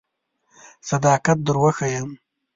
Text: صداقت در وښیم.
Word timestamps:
صداقت 0.89 1.37
در 1.45 1.55
وښیم. 1.61 2.09